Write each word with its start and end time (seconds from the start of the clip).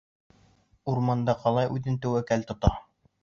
«Урманда 0.93 1.35
ҡалай 1.45 1.69
үҙен 1.75 1.99
тәүәккәл 2.07 2.47
тота». 2.53 2.73